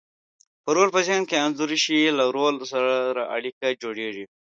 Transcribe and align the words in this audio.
که 0.63 0.69
رول 0.75 0.89
په 0.95 1.01
ذهن 1.07 1.23
کې 1.29 1.41
انځور 1.45 1.71
شي، 1.83 1.99
له 2.17 2.23
رول 2.35 2.55
سره 2.71 2.93
اړیکه 3.35 3.67
جوړیږي. 3.81 4.25